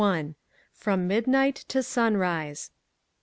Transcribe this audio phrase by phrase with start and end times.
[0.73, 2.71] FROM MIDNIGHT TO SUNBISE.